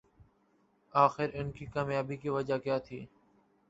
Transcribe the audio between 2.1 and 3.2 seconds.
کی وجہ کیا تھی